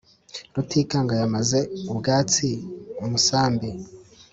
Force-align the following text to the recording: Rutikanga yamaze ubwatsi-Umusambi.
Rutikanga 0.55 1.13
yamaze 1.21 1.59
ubwatsi-Umusambi. 1.91 3.69